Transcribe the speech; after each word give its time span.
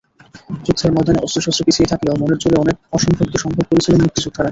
যুদ্ধের 0.65 0.91
ময়দানে 0.91 1.19
অস্ত্রশস্ত্রে 1.21 1.65
পিছিয়ে 1.67 1.91
থাকলেও 1.91 2.19
মনের 2.21 2.39
জোরে 2.41 2.57
অনেক 2.57 2.75
অসম্ভবকে 2.93 3.37
সম্ভব 3.43 3.65
করেছিলেন 3.69 3.99
মুক্তিযোদ্ধারা। 4.03 4.49